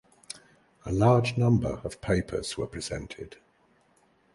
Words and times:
A 0.83 0.91
large 0.91 1.37
number 1.37 1.73
of 1.83 2.01
papers 2.01 2.57
were 2.57 2.65
presented. 2.65 3.37